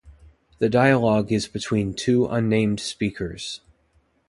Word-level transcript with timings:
The 0.57 0.67
dialogue 0.67 1.31
is 1.31 1.47
between 1.47 1.93
two 1.93 2.25
unnamed 2.25 2.79
speakers. 2.79 3.61